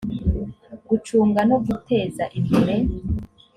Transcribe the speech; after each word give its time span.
gucunga 0.87 1.41
no 1.49 1.57
guteza 1.65 2.23
imbere 2.39 2.75